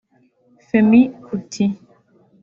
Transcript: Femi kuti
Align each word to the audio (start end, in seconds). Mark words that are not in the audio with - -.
Femi 0.67 1.01
kuti 1.25 1.65